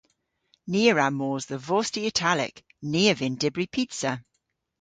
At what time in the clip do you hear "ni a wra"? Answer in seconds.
0.71-1.07